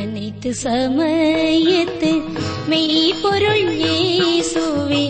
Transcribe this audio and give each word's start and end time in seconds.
அனைத்து 0.00 0.50
சமயத்து 0.62 2.10
மெய்ப்பொருள் 2.68 3.64
இயேசுவே 3.80 5.02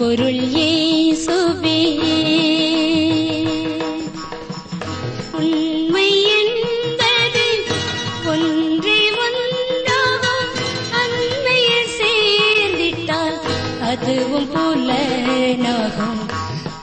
பொருள் 0.00 0.40
இயேசுவே 0.52 1.78
உண்மை 5.32 6.08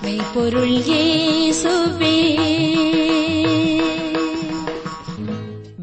மெய்ப்பொருள் 0.01 0.77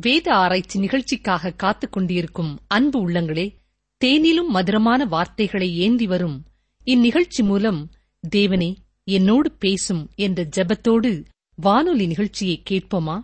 வேத 0.00 0.34
ஆராய்ச்சி 0.34 0.78
நிகழ்ச்சிக்காக 0.78 1.50
காத்துக் 1.56 1.92
கொண்டிருக்கும் 1.92 2.58
அன்பு 2.68 3.08
உள்ளங்களே 3.08 3.46
தேனிலும் 4.04 4.48
மதுரமான 4.48 5.04
வார்த்தைகளை 5.04 5.76
ஏந்தி 5.76 6.06
வரும் 6.06 6.36
இந்நிகழ்ச்சி 6.84 7.42
மூலம் 7.42 7.90
தேவனே 8.36 8.74
என்னோடு 9.04 9.52
பேசும் 9.52 10.10
என்ற 10.16 10.44
ஜெபத்தோடு 10.56 11.24
வானொலி 11.54 12.06
நிகழ்ச்சியை 12.06 12.62
கேட்போமா? 12.70 13.16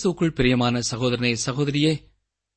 கிறிஸ்துக்குள் 0.00 0.34
பிரியமான 0.34 0.80
சகோதரனே 0.90 1.36
சகோதரியே 1.46 2.00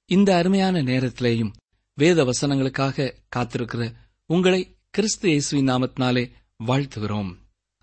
இந்த 0.06 0.36
அருமையான 0.36 0.84
நேரத்திலேயும் 0.84 1.52
வேத 1.94 2.24
வசனங்களுக்காக 2.24 3.14
காத்திருக்கிற 3.36 3.96
உங்களை 4.26 4.78
கிறிஸ்து 4.90 5.30
இயேசுவின் 5.30 5.68
நாமத்தினாலே 5.68 6.32
வாழ்த்துகிறோம். 6.66 7.36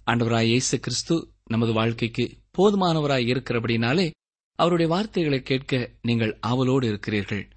ஆண்டவராய் 0.07 0.43
இயேசு 0.43 0.81
கிறிஸ்து 0.81 1.29
நமது 1.45 1.73
வாழ்க்கைக்கு 1.73 2.31
போதுமானவராய் 2.59 3.27
இருக்கிறபடினாலே 3.33 4.11
அவருடைய 4.55 4.95
வார்த்தைகளை 4.95 5.43
கேட்க 5.43 5.91
நீங்கள் 6.03 6.39
ஆவலோடு 6.41 6.89
இருக்கிறீர்கள். 6.89 7.49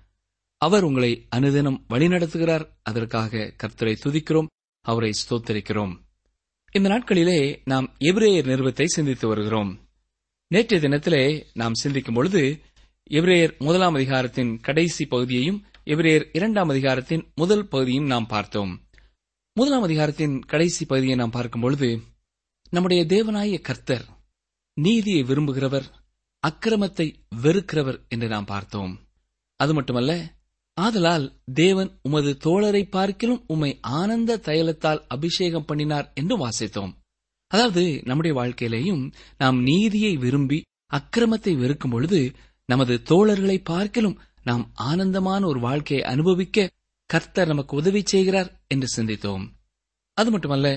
அவர் 0.58 0.84
உங்களை 0.84 1.28
அனுதினம் 1.36 1.84
வழிநடத்துகிறார். 1.90 2.68
அதற்காக 2.82 3.54
கர்த்தரை 3.64 3.96
துதிக்கிறோம் 4.06 4.48
அவரை 4.82 5.12
ஸ்தோத்தரிக்கிறோம். 5.24 5.96
இந்த 6.72 6.90
நாட்களிலே 6.90 7.62
நாம் 7.64 7.96
எபிரேயர் 8.00 8.46
நிறுவத்தை 8.46 8.86
சிந்தித்து 8.86 9.28
வருகிறோம். 9.28 9.83
நேற்றைய 10.54 10.88
தினத்திலே 10.88 11.46
நாம் 11.54 11.74
சிந்திக்கும் 11.74 12.14
பொழுது 12.14 12.62
எபிரேயர் 13.10 13.58
முதலாம் 13.58 13.94
அதிகாரத்தின் 13.94 14.60
கடைசி 14.62 15.06
பகுதியையும் 15.06 15.64
எபிரேயர் 15.86 16.26
இரண்டாம் 16.34 16.70
அதிகாரத்தின் 16.70 17.32
முதல் 17.36 17.68
பகுதியும் 17.68 18.06
நாம் 18.06 18.28
பார்த்தோம். 18.28 18.82
முதலாம் 19.54 19.82
அதிகாரத்தின் 19.82 20.40
கடைசி 20.40 20.86
பகுதியை 20.86 21.16
நாம் 21.16 21.30
பார்க்கும் 21.30 21.62
பொழுது 21.62 22.00
நம்முடைய 22.70 23.06
தேவனாய 23.06 23.62
கர்த்தர் 23.62 24.06
நீதியை 24.74 25.24
விரும்புகிறவர் 25.24 25.88
அக்கிரமத்தை 26.44 27.14
வெறுக்கிறவர் 27.42 28.00
என்று 28.08 28.28
நாம் 28.28 28.46
பார்த்தோம். 28.46 29.00
அது 29.56 29.74
மட்டுமல்ல 29.74 30.34
ஆதலால் 30.74 31.34
தேவன் 31.54 32.00
உமது 32.02 32.38
தோழரை 32.44 32.90
பார்க்கிலும் 32.90 33.44
உம்மை 33.48 33.78
ஆனந்த 33.82 34.38
தைலத்தால் 34.38 35.06
அபிஷேகம் 35.08 35.66
பண்ணினார் 35.66 36.12
என்று 36.14 36.38
வாசித்தோம். 36.48 36.94
அதாவது 37.54 37.84
நம்முடைய 38.04 38.34
வாழ்க்கையிலேயும் 38.40 39.04
நாம் 39.38 39.58
நீதியை 39.62 40.14
விரும்பி 40.18 40.60
அக்கிரமத்தை 40.92 41.54
வெறுக்கும் 41.58 41.92
பொழுது 41.92 42.20
நமது 42.70 42.94
தோழர்களை 43.10 43.58
பார்க்கிலும் 43.64 44.20
நாம் 44.44 44.64
ஆனந்தமான 44.84 45.42
ஒரு 45.46 45.60
வாழ்க்கையை 45.60 46.04
அனுபவிக்க 46.06 46.72
கர்த்தர் 47.10 47.48
நமக்கு 47.48 47.74
உதவி 47.76 48.02
செய்கிறார் 48.06 48.50
என்று 48.68 48.88
சிந்தித்தோம். 48.96 49.44
அது 50.18 50.30
மட்டுமல்ல 50.32 50.68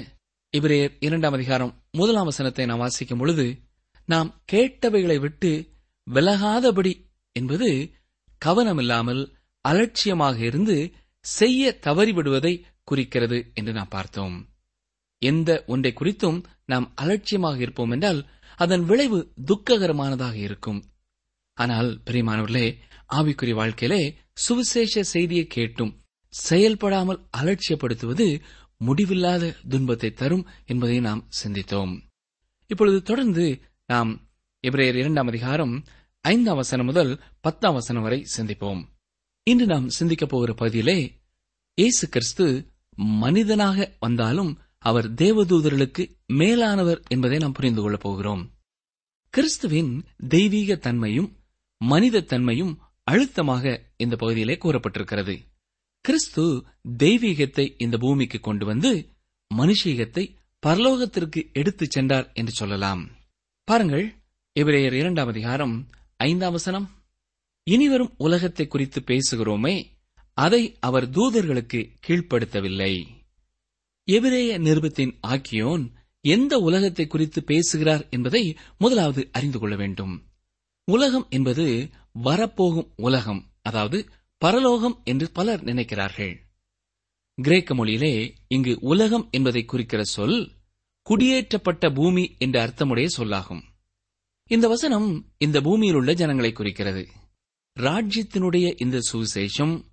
இவரேர் 0.55 0.93
இரண்டாம் 0.99 1.33
அதிகாரம் 1.33 1.73
முதலாம் 1.91 2.25
வசனத்தை 2.25 2.65
நாம் 2.67 2.79
வாசிக்கும் 2.79 3.19
பொழுது 3.19 3.47
நாம் 4.09 4.29
கேட்டவைகளை 4.53 5.19
விட்டு 5.21 5.51
விலகாதபடி 6.07 6.93
என்பது 7.37 7.69
கவனமில்லாமல் 8.43 9.23
அலட்சியமாக 9.65 10.39
இருந்து 10.41 10.77
செய்ய 11.25 11.79
தவறிவிடுவதை 11.87 12.53
குறிக்கிறது 12.85 13.39
என்று 13.55 13.73
நாம் 13.73 13.89
பார்த்தோம். 13.89 14.37
எந்த 15.23 15.51
ஒன்றை 15.67 15.93
குறித்தும் 15.93 16.39
நாம் 16.69 16.87
அலட்சியமாக 16.95 17.59
இருப்போம் 17.61 17.91
என்றால் 17.91 18.21
அதன் 18.57 18.85
விளைவு 18.85 19.19
துக்ககரமானதாக 19.47 20.37
இருக்கும். 20.49 20.81
ஆனால் 21.59 21.91
பிரியமானவர்களே 22.07 22.67
ஆவிக்குரிய 23.15 23.55
வாழ்க்கையிலே 23.55 24.03
சுவிசேஷ 24.45 25.03
செய்தியை 25.15 25.45
கேட்டும் 25.47 25.93
செயல்படாமல் 26.35 27.21
அலட்சியப்படுத்துவது 27.37 28.27
முடிவில்லாத 28.77 29.45
துன்பத்தை 29.69 30.11
தரும் 30.13 30.45
என்பதை 30.67 30.99
நாம் 31.01 31.23
சிந்தித்தோம். 31.43 31.93
இப்பொழுது 32.71 32.99
தொடர்ந்து 33.03 33.45
நாம் 33.87 34.11
எபிரேயர் 34.65 34.99
இரண்டாம் 35.03 35.27
அதிகாரம் 35.27 35.75
ஐந்தாம் 36.25 36.57
வசனம் 36.57 36.87
முதல் 36.87 37.13
பத்தாம் 37.41 37.75
வசனம் 37.75 38.03
வரை 38.03 38.21
சிந்திப்போம். 38.37 38.81
இன்று 39.47 39.67
நாம் 39.67 39.89
சிந்திக்கப் 39.89 40.29
போகிற 40.29 40.53
பகுதியிலே 40.53 40.99
இயேசு 41.79 42.05
கிறிஸ்து 42.09 42.47
மனிதனாக 43.23 43.97
வந்தாலும் 43.99 44.53
அவர் 44.79 45.13
தேவதூதர்களுக்கு 45.13 46.17
மேலானவர் 46.27 47.03
என்பதை 47.09 47.39
நாம் 47.39 47.53
புரிந்து 47.53 47.83
கொள்ளப் 47.83 48.01
போகிறோம். 48.01 48.51
கிறிஸ்துவின் 49.31 50.05
தெய்வீக 50.29 50.77
தன்மையும் 50.77 51.37
மனித 51.79 52.21
தன்மையும் 52.21 52.79
அழுத்தமாக 53.03 53.93
இந்த 53.97 54.17
பகுதியிலே 54.17 54.55
கூறப்பட்டிருக்கிறது. 54.55 55.39
கிறிஸ்து 56.01 56.65
தெய்வீகத்தை 56.99 57.75
இந்த 57.79 57.99
பூமிக்கு 57.99 58.41
கொண்டு 58.41 58.67
வந்து 58.67 59.09
மனுஷீகத்தை 59.55 60.35
பரலோகத்திற்கு 60.67 61.53
எடுத்துச் 61.53 61.91
சென்றார் 61.91 62.31
என்று 62.33 62.53
சொல்லலாம். 62.53 63.11
பாருங்கள் 63.65 64.15
இவரையர் 64.61 64.93
இரண்டாம் 64.93 65.29
அதிகாரம் 65.29 65.89
ஐந்தாம் 66.17 66.53
வசனம். 66.53 66.91
இனிவரும் 67.63 68.15
உலகத்தை 68.17 68.67
குறித்து 68.67 69.01
பேசுகிறோமே 69.01 69.87
அதை 70.33 70.77
அவர் 70.81 71.11
தூதர்களுக்கு 71.11 71.93
கீழ்ப்படுத்தவில்லை. 72.07 73.16
எபிரேய 74.09 74.59
நிருபத்தின் 74.59 75.13
ஆக்கியோன் 75.27 75.85
எந்த 76.21 76.59
உலகத்தை 76.59 77.07
குறித்து 77.07 77.43
பேசுகிறார் 77.43 78.09
என்பதை 78.09 78.57
முதலாவது 78.79 79.29
அறிந்து 79.33 79.59
கொள்ள 79.59 79.77
வேண்டும். 79.77 80.29
உலகம் 80.85 81.27
என்பது 81.31 81.91
வரப்போகும் 82.13 82.93
உலகம் 82.97 83.53
அதாவது 83.63 84.09
பரலோகம் 84.39 85.01
என்று 85.05 85.31
பலர் 85.31 85.65
நினைக்கிறார்கள். 85.65 86.35
கிரேக்க 87.35 87.75
மொழியிலே 87.75 88.35
இங்கு 88.49 88.79
உலகம் 88.81 89.29
என்பதை 89.31 89.65
குறிக்கிற 89.65 90.03
சொல் 90.03 90.53
குடியேற்றப்பட்ட 91.07 91.95
பூமி 91.95 92.35
என்ற 92.39 92.67
அர்த்தமுடைய 92.67 93.07
சொல்லாகும். 93.07 93.63
இந்த 94.51 94.69
வசனம் 94.69 95.35
இந்த 95.39 95.61
பூமியில் 95.61 95.95
உள்ள 95.95 96.13
ஜனங்களை 96.13 96.53
குறிக்கிறது. 96.53 97.07
ராஜ்யத்தினுடைய 97.77 98.67
இந்த 98.77 98.99
சுவிசேஷம் 99.13 99.85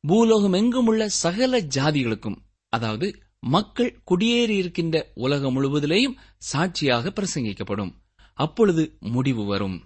பூலோகம் 0.00 0.52
எங்கும் 0.52 0.86
உள்ள 0.86 1.08
சகல 1.08 1.60
ஜாதிகளுக்கும் 1.60 2.38
அதாவது 2.68 3.08
மக்கள் 3.46 4.02
குடியேறியிருக்கின்ற 4.10 5.02
உலகம் 5.14 5.54
முழுவதிலேயும் 5.56 6.16
சாட்சியாக 6.38 7.12
பிரசங்கிக்கப்படும். 7.16 7.94
அப்பொழுது 8.34 8.96
முடிவு 9.00 9.44
வரும். 9.44 9.84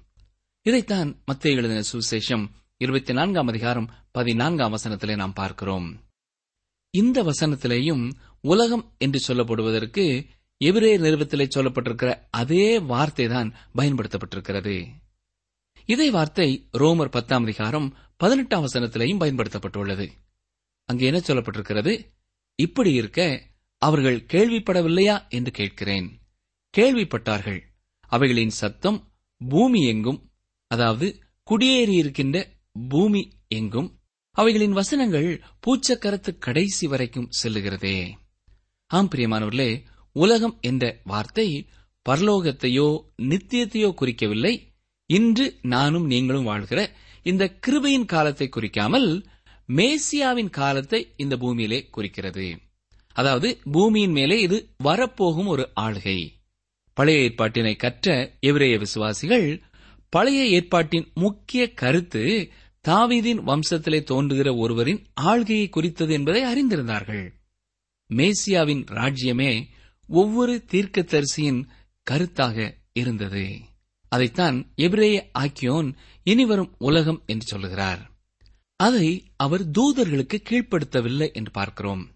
இதைத்தான் 0.63 1.23
மத்திய 1.25 1.55
எழுதின 1.55 1.83
சுவிசேஷம் 1.93 2.49
இருபத்தி 2.77 3.13
நான்காம் 3.13 3.47
அதிகாரம் 3.47 3.91
பதினான்காம் 4.11 4.75
வசனத்திலே 4.75 5.17
நாம் 5.17 5.33
பார்க்கிறோம். 5.33 6.01
இந்த 6.91 7.23
வசனத்திலேயும் 7.23 8.11
உலகம் 8.41 8.95
என்று 8.99 9.21
சொல்லப்படுவதற்கு 9.27 10.27
எபிரே 10.65 10.93
நிறுவத்திலே 10.99 11.49
சொல்லப்பட்டிருக்கிற 11.55 12.23
அதே 12.31 12.79
வார்த்தை 12.79 13.29
தான் 13.29 13.55
பயன்படுத்தப்பட்டிருக்கிறது. 13.75 14.87
இதே 15.87 16.11
வார்த்தை 16.11 16.69
ரோமர் 16.73 17.11
பத்தாம் 17.11 17.43
அதிகாரம் 17.43 17.97
பதினெட்டாம் 18.17 18.65
வசனத்திலேயும் 18.67 19.23
பயன்படுத்தப்பட்டுள்ளது. 19.23 20.11
அங்கே 20.85 21.07
என்ன 21.07 21.19
சொல்லப்பட்டிருக்கிறது? 21.19 22.15
இப்படி 22.59 22.93
இருக்க 22.93 23.21
அவர்கள் 23.83 24.19
கேள்விப்படவில்லையா 24.33 25.17
என்று 25.29 25.51
கேட்கிறேன். 25.51 26.07
கேள்விப்பட்டார்கள். 26.75 27.61
அவைகளின் 28.13 28.55
சத்தம் 28.61 28.99
பூமி 29.41 29.81
எங்கும் 29.87 30.21
அதாவது 30.71 31.07
குடியேறியிருக்கின்ற 31.47 32.37
பூமி 32.89 33.23
எங்கும். 33.49 33.89
அவைகளின் 34.37 34.73
வசனங்கள் 34.73 35.29
பூச்சக்கரத்து 35.67 36.31
கடைசி 36.39 36.87
வரைக்கும் 36.87 37.31
செல்லுகிறதே. 37.43 37.97
ஆம் 38.91 39.11
பிரியமானவர்களே 39.11 39.71
உலகம் 40.17 40.59
என்ற 40.61 40.85
வார்த்தை 41.05 41.49
பரலோகத்தையோ 42.07 42.89
நித்தியத்தையோ 43.23 43.91
குறிக்கவில்லை. 44.01 44.55
இன்று 45.11 45.47
நானும் 45.63 46.07
நீங்களும் 46.07 46.45
வாழ்கிற 46.45 46.81
இந்த 47.23 47.45
கிருபையின் 47.67 48.05
காலத்தை 48.05 48.47
குறிக்காமல் 48.49 49.09
மேசியாவின் 49.73 50.51
காலத்தை 50.51 51.13
இந்த 51.17 51.37
பூமியிலே 51.37 51.89
குறிக்கிறது. 51.91 52.59
அதாவது 53.13 53.59
பூமியின் 53.73 54.11
மேலே 54.11 54.41
இது 54.41 54.69
வரப்போகும் 54.77 55.47
ஒரு 55.47 55.71
ஆளுகை. 55.81 56.29
பழைய 56.93 57.31
ஏற்பாட்டினை 57.31 57.77
கற்ற 57.77 58.37
எவரேய 58.47 58.79
விசுவாசிகள் 58.79 59.63
பழைய 60.09 60.45
ஏற்பாட்டின் 60.45 61.11
முக்கிய 61.15 61.73
கருத்து 61.73 62.51
தாவீதின் 62.89 63.43
வம்சத்திலே 63.47 64.03
தோன்றுகிற 64.03 64.55
ஒருவரின் 64.55 65.07
ஆள்கையை 65.15 65.69
குறித்தது 65.69 66.13
என்பதை 66.13 66.45
அறிந்திருந்தார்கள். 66.45 67.31
மேசியாவின் 68.09 68.85
ராஜ்யமே 68.91 69.69
ஒவ்வொரு 70.09 70.65
தீர்க்கதரிசியின் 70.73 71.65
கருத்தாக 72.11 72.75
இருந்தது. 72.93 73.59
அதைத்தான் 74.09 74.73
எபிரேய 74.75 75.31
ஆக்கியோன் 75.39 75.93
இனிவரும் 76.23 76.75
உலகம் 76.79 77.23
என்று 77.27 77.47
சொல்லுகிறார். 77.47 78.16
அதை 78.77 79.25
அவர் 79.37 79.71
தூதர்களுக்கு 79.71 80.43
கீழ்ப்படுத்தவில்லை 80.43 81.33
என்று 81.33 81.51
பார்க்கிறோம். 81.51 82.11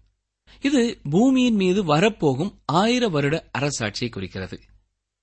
இது 0.61 0.99
பூமியின் 1.09 1.55
மீது 1.55 1.83
வரப்போகும் 1.83 2.59
ஆயிர 2.65 3.07
வருட 3.07 3.49
அரசாட்சியை 3.57 4.09
குறிக்கிறது. 4.09 4.59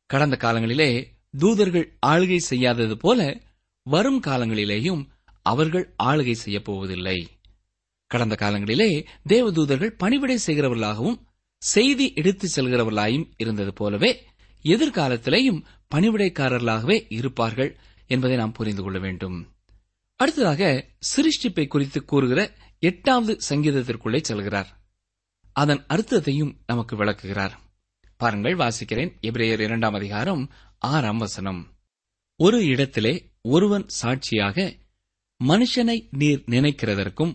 கடந்த 0.06 0.36
காலங்களிலே 0.40 1.06
தூதர்கள் 1.38 1.98
ஆளுகை 2.06 2.36
செய்யாதது 2.36 2.96
போல 2.96 3.40
வரும் 3.82 4.22
காலங்களிலேயும் 4.22 5.06
அவர்கள் 5.42 5.94
ஆளுகை 6.02 6.32
செய்யப் 6.32 6.64
போவதில்லை. 6.64 7.28
கடந்த 8.06 8.36
காலங்களிலே 8.40 9.04
தேவதூதர்கள் 9.28 9.96
பணிவிடை 9.98 10.38
செய்கிறவர்களாகவும் 10.46 11.20
செய்தி 11.58 12.12
எடுத்துச் 12.14 12.60
செல்கிறவர்களாயும் 12.60 13.30
இருந்தது 13.36 13.72
போலவே 13.72 14.26
எதிர்காலத்திலேயும் 14.62 15.62
பணிவிடைக்காரர்களாகவே 15.94 17.06
இருப்பார்கள் 17.08 17.76
என்பதை 18.06 18.36
நாம் 18.36 18.52
புரிந்து 18.52 18.82
கொள்ள 18.82 18.98
வேண்டும். 18.98 19.46
அடுத்ததாக 20.18 20.86
சிருஷ்டிப்பை 20.98 21.66
குறித்து 21.66 22.04
கூறுகிற 22.04 22.54
எட்டாவது 22.78 23.38
சங்கீதத்திற்குள்ளே 23.48 24.22
செல்கிறார். 24.28 24.66
அதன் 25.52 25.84
அர்த்தத்தையும் 25.86 26.58
நமக்கு 26.66 26.96
விளக்குகிறார். 26.96 27.60
பாருங்கள் 28.16 28.54
வாசிக்கிறேன். 28.54 29.12
எபிரேயர் 29.22 29.60
இரண்டாம் 29.60 29.92
அதிகாரம் 29.92 30.52
ஆறாம் 30.78 31.18
வசனம். 31.18 31.60
ஒரு 32.36 32.64
இடத்திலே 32.64 33.30
ஒருவன் 33.42 33.88
சாட்சியாக 33.88 34.76
மனுஷனை 35.44 36.08
நீர் 36.10 36.44
நினைக்கிறதற்கும் 36.46 37.34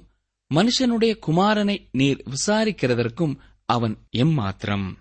மனுஷனுடைய 0.56 1.20
குமாரனை 1.28 1.88
நீர் 1.92 2.24
விசாரிக்கிறதற்கும் 2.30 3.36
அவன் 3.66 3.98
எம்மாத்திரம்? 4.18 4.98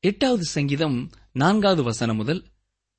எட்டாவது 0.00 0.44
சங்கீதம் 0.44 1.10
நான்காவது 1.32 1.82
வசனம் 1.82 2.16
முதல் 2.16 2.44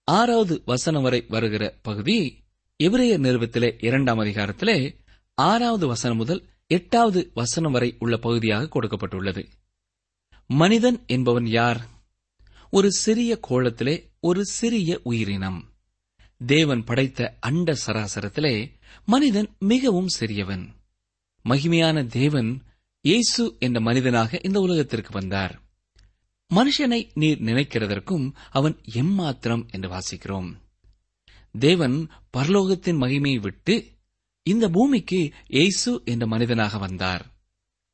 ஆறாவது 0.03 0.61
வசனம் 0.65 1.01
வரை 1.01 1.25
வருகிற 1.27 1.77
பகுதி 1.81 2.47
எபிரேயர் 2.83 3.19
நிறுவத்திலே 3.19 3.83
இரண்டாம் 3.83 4.19
அதிகாரத்திலே 4.19 4.95
ஆறாவது 5.35 5.87
வசனம் 5.87 6.17
முதல் 6.17 6.49
எட்டாவது 6.67 7.31
வசனம் 7.33 7.71
வரை 7.71 7.95
உள்ள 7.99 8.17
பகுதியாக 8.17 8.81
கொடுக்கப்பட்டுள்ளது. 8.81 9.45
மனிதன் 10.47 11.03
என்பவன் 11.07 11.47
யார்? 11.47 11.87
ஒரு 12.69 12.91
சிறிய 12.91 13.39
கோலத்திலே 13.49 14.11
ஒரு 14.19 14.45
சிறிய 14.45 14.99
உயிரினம். 15.03 15.73
தேவன் 16.45 16.83
படைத்த 16.83 17.37
அண்ட 17.39 17.77
சராசரத்திலே 17.85 18.71
மனிதன் 19.05 19.55
மிகவும் 19.59 20.07
சிறியவன். 20.19 20.67
மகிமையான 21.49 22.05
தேவன் 22.07 22.61
இயேசு 23.01 23.55
என்ற 23.59 23.79
மனிதனாக 23.79 24.39
இந்த 24.43 24.59
உலகத்திற்கு 24.59 25.09
வந்தார். 25.11 25.61
மனுஷனை 26.55 27.09
நீர் 27.13 27.41
நினைக்கிறதற்கும் 27.41 28.31
அவன் 28.49 28.79
எம்மாத்திரம் 28.93 29.65
என்று 29.71 29.89
வாசிக்கிறோம். 29.89 30.53
தேவன் 31.51 32.09
பரலோகத்தின் 32.37 32.97
மகிமையை 32.97 33.39
விட்டு 33.39 33.85
இந்த 34.43 34.69
பூமிக்கு 34.69 35.33
இயேசு 35.47 36.01
என்ற 36.05 36.27
மனிதனாக 36.27 36.77
வந்தார். 36.77 37.25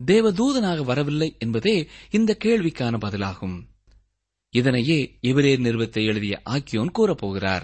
தேவதூதனாக 0.05 0.83
வரவில்லை 0.83 1.35
என்பதே 1.39 1.88
இந்த 2.09 2.38
கேள்விக்கான 2.43 2.97
பதிலாகும். 2.97 3.63
இதனையே 4.50 5.19
எபிரேர் 5.21 5.59
நிறுவத்தை 5.59 6.05
எழுதிய 6.05 6.41
ஆக்கியோன் 6.45 6.91
கூறப்போகிறார். 7.00 7.63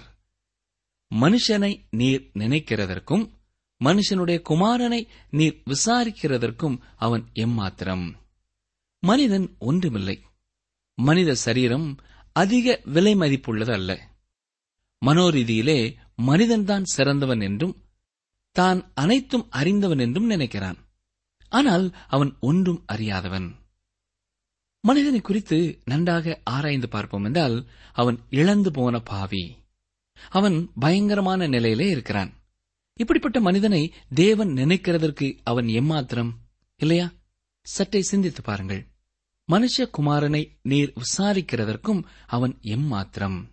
மனுஷனை 1.14 1.84
நீர் 1.90 2.30
நினைக்கிறதற்கும் 2.34 3.30
மனுஷனுடைய 3.84 4.42
குமாரனை 4.48 5.08
நீர் 5.30 5.62
விசாரிக்கிறதற்கும் 5.66 6.78
அவன் 6.96 7.28
எம்மாத்திரம். 7.32 8.12
மனிதன் 8.98 9.56
ஒன்றுமில்லை. 9.58 10.22
மனித 10.94 11.34
சரீரம் 11.34 11.98
அதிக 12.32 12.80
விலை 12.84 13.14
மதிப்புள்ளது 13.14 13.72
அல்ல 13.72 14.11
மனோரீதியிலே 15.02 15.96
மனிதன்தான் 16.22 16.82
சிறந்தவன் 16.82 17.40
என்றும் 17.40 17.84
தான் 18.50 18.90
அனைத்தும் 18.94 19.50
அறிந்தவன் 19.50 19.98
என்றும் 19.98 20.30
நினைக்கிறான். 20.30 20.76
ஆனால் 21.48 21.94
அவன் 22.08 22.36
ஒன்றும் 22.40 22.84
அறியாதவன். 22.86 23.54
மனிதனை 24.80 25.20
குறித்து 25.20 25.82
நன்றாக 25.84 26.40
ஆராய்ந்து 26.44 26.88
பார்ப்போம் 26.88 27.24
என்றால் 27.24 27.66
அவன் 27.92 28.18
இழந்து 28.28 28.70
போன 28.70 28.98
பாவி. 28.98 29.56
அவன் 30.30 30.70
பயங்கரமான 30.74 31.46
நிலையிலே 31.46 31.88
இருக்கிறான். 31.88 32.34
இப்படிப்பட்ட 32.94 33.40
மனிதனை 33.40 33.92
தேவன் 34.14 34.48
நினைக்கிறதற்கு 34.48 35.38
அவன் 35.42 35.66
எம்மாத்திரம் 35.66 36.32
இல்லையா? 36.76 37.12
சற்றே 37.60 38.02
சிந்தித்து 38.02 38.42
பாருங்கள். 38.42 38.86
மனுஷகுமாரனை 39.48 40.58
நீர் 40.62 40.92
விசாரிக்கிறதற்கும் 40.92 42.04
அவன் 42.26 42.58
எம்மாத்திரம். 42.60 43.51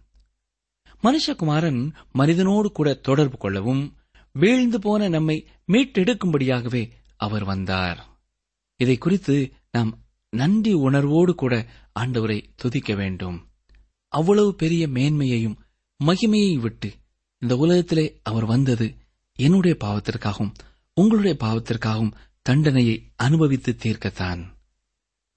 மனுஷகுமாரன் 1.03 1.91
மனிதனோடு 2.13 2.71
கூட 2.71 2.93
தொடர்பு 2.93 3.37
கொள்ளவும் 3.37 3.97
வீழ்ந்து 4.31 4.79
போன 4.79 5.07
நம்மை 5.07 5.47
மீட்டெடுக்கும்படியாகவே 5.67 6.89
அவர் 7.17 7.43
வந்தார். 7.43 8.19
இதை 8.75 8.97
குறித்து 8.97 9.51
நாம் 9.71 9.91
நன்றி 10.29 10.73
உணர்வோடு 10.73 11.35
கூட 11.35 11.53
ஆண்டவரை 11.99 12.43
துதிக்க 12.55 12.95
வேண்டும். 12.95 13.37
அவ்வளவு 14.07 14.55
பெரிய 14.55 14.87
மேன்மையையும் 14.87 15.59
மகிமையை 15.99 16.55
விட்டு 16.59 16.89
இந்த 17.37 17.57
உலகத்திலே 17.57 18.19
அவர் 18.23 18.45
வந்தது 18.45 18.95
என்னுடைய 19.35 19.77
பாவத்திற்காகவும் 19.83 20.53
உங்களுடைய 20.93 21.37
பாவத்திற்காகவும் 21.39 22.15
தண்டனையை 22.41 23.11
அனுபவித்து 23.15 23.71
தீர்க்கத்தான். 23.83 24.41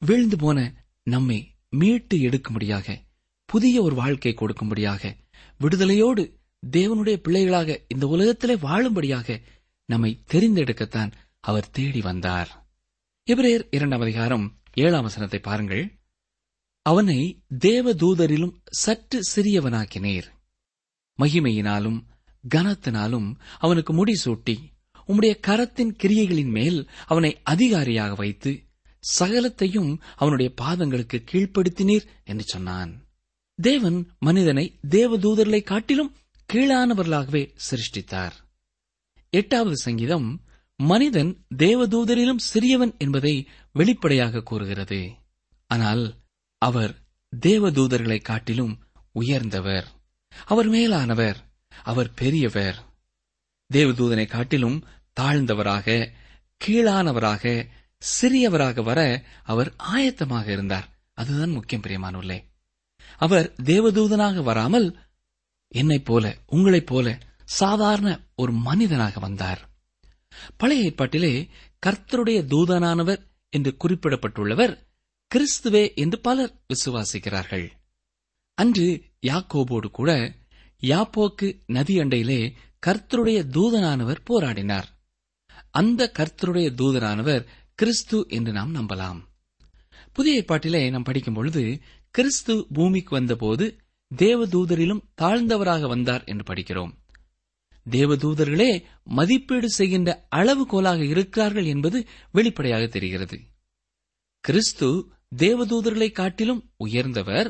வீழ்ந்து 0.03 0.37
போன 0.37 0.59
நம்மை 1.03 1.39
மீட்டு 1.71 2.17
எடுக்கும்படியாக 2.19 2.97
புதிய 3.47 3.83
ஒரு 3.83 3.95
வாழ்க்கை 3.95 4.35
கொடுக்கும்படியாக 4.35 5.21
விடுதலையோடு 5.61 6.41
தேவனுடைய 6.71 7.17
பிள்ளைகளாக 7.17 7.81
இந்த 7.89 8.07
உலகத்திலே 8.07 8.55
வாழும்படியாக 8.55 9.41
நம்மை 9.87 10.23
தெரிந்தெடுக்கத்தான் 10.33 11.13
அவர் 11.41 11.71
தேடி 11.71 12.01
வந்தார். 12.01 12.51
எபிரேயர் 13.27 13.67
இரண்டாம் 13.71 14.01
அதிகாரம் 14.01 14.59
ஏழாம் 14.75 15.03
வசனத்தை 15.03 15.39
பாருங்கள். 15.39 15.93
அவனை 16.83 17.43
தேவதூதரிலும் 17.59 18.55
சற்று 18.71 19.21
சிறியவனாக்கினீர். 19.35 20.29
மகிமையினாலும் 21.19 21.99
கனத்தினாலும் 22.55 23.35
அவனுக்கு 23.59 23.93
முடிசூட்டி 23.95 24.57
உம்முடைய 25.09 25.35
கரத்தின் 25.47 25.95
கிரியைகளின் 26.03 26.51
மேல் 26.51 26.89
அவனை 27.07 27.41
அதிகாரியாக 27.43 28.15
வைத்து 28.15 28.63
சகலத்தையும் 29.19 30.01
அவனுடைய 30.17 30.53
பாதங்களுக்கு 30.61 31.23
கீழ்ப்படுத்தினீர் 31.33 32.07
என்று 32.25 32.45
சொன்னான். 32.45 32.93
தேவன் 33.55 34.11
மனிதனை 34.19 34.79
தேவதூதர்களை 34.91 35.63
காட்டிலும் 35.63 36.17
கீழானவர்களாகவே 36.53 37.55
சிருஷ்டித்தார். 37.71 38.33
எட்டாவது 39.31 39.77
சங்கீதம் 39.77 40.41
மனிதன் 40.77 41.45
தேவதூதரிலும் 41.57 42.43
சிறியவன் 42.55 42.99
என்பதை 42.99 43.49
வெளிப்படையாக 43.73 44.43
கூறுகிறது. 44.43 45.11
ஆனால் 45.67 46.15
அவர் 46.59 46.95
தேவதூதர்களை 47.47 48.23
காட்டிலும் 48.23 48.83
உயர்ந்தவர். 49.13 49.87
அவர் 50.47 50.69
மேலானவர் 50.69 51.37
அவர் 51.83 52.15
பெரியவர். 52.15 52.79
தேவதூதனை 53.75 54.27
காட்டிலும் 54.27 54.85
தாழ்ந்தவராக 55.21 56.11
கீழானவராக 56.65 57.69
சிறியவராக 58.21 58.83
வர 58.83 59.25
அவர் 59.43 59.75
ஆயத்தமாக 59.95 60.49
இருந்தார். 60.49 60.89
அதுதான் 61.15 61.51
முக்கியம் 61.51 61.83
பிரியமானுள்ளே 61.83 62.51
அவர் 63.17 63.55
தேவதூதனாக 63.63 64.43
வராமல் 64.43 64.97
என்னைப் 65.69 66.05
போல 66.05 66.37
உங்களைப் 66.47 66.87
போல 66.87 67.19
சாதாரண 67.45 68.21
ஒரு 68.37 68.53
மனிதனாக 68.53 69.21
வந்தார். 69.21 69.71
பழைய 70.57 70.91
ஏற்பாட்டிலே 70.91 71.49
கர்த்தருடைய 71.87 72.45
தூதனானவர் 72.47 73.27
என்று 73.51 73.77
குறிப்பிடப்பட்டுள்ளவர் 73.85 74.79
கிறிஸ்துவே 75.35 75.95
என்று 75.95 76.21
பலர் 76.21 76.63
விசுவாசிக்கிறார்கள். 76.75 77.71
அன்று 78.55 79.03
யாக்கோபோடு 79.27 79.91
கூட 79.91 80.35
யாப்போக்கு 80.81 81.63
நதி 81.67 81.99
அண்டையிலே 81.99 82.53
கர்த்தருடைய 82.87 83.47
தூதனானவர் 83.47 84.17
போராடினார். 84.31 84.85
அந்த 85.71 86.13
கர்த்தருடைய 86.19 86.75
தூதனானவர் 86.75 87.47
கிறிஸ்து 87.75 88.27
என்று 88.29 88.53
நாம் 88.53 88.75
நம்பலாம். 88.75 89.21
புதிய 90.13 90.43
ஏற்பாட்டிலே 90.43 90.91
நாம் 90.91 91.03
படிக்கும் 91.03 91.35
பொழுது 91.35 91.81
கிறிஸ்து 92.15 92.67
பூமிக்கு 92.73 93.15
வந்தபோது 93.15 93.77
தேவதூதரிலும் 94.17 95.03
தாழ்ந்தவராக 95.21 95.89
வந்தார் 95.89 96.25
என்று 96.25 96.55
படிக்கிறோம். 96.55 96.93
தேவதூதர்களே 97.91 98.85
மதிப்பீடு 99.05 99.69
செய்கின்ற 99.69 100.27
அளவுகோலாக 100.37 101.01
இருக்கிறார்கள் 101.09 101.65
என்பது 101.65 102.07
வெளிப்படையாக 102.33 102.87
தெரிகிறது. 102.87 103.39
கிறிஸ்து 104.41 104.89
தேவதூதர்களை 105.37 106.13
காட்டிலும் 106.13 106.71
உயர்ந்தவர் 106.77 107.49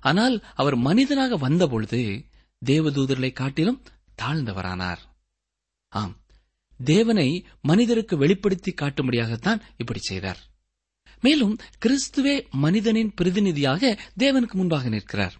ஆனால் 0.00 0.44
அவர் 0.54 0.76
மனிதனாக 0.76 1.36
வந்தபொழுது 1.36 2.00
தேவதூதர்களை 2.66 3.32
காட்டிலும் 3.32 3.82
தாழ்ந்தவரானார். 4.22 5.02
ஆம் 5.88 6.16
தேவனை 6.84 7.28
மனிதருக்கு 7.60 8.16
வெளிப்படுத்தி 8.16 8.72
காட்டும்படியாகத்தான் 8.72 9.60
இப்படி 9.76 10.00
செய்தார். 10.00 10.40
மேலும் 11.20 11.56
கிறிஸ்துவே 11.86 12.48
மனிதனின் 12.50 13.14
பிரதிநிதியாக 13.14 13.98
தேவனுக்கு 14.18 14.52
முன்பாக 14.52 14.88
நிற்கிறார். 14.88 15.34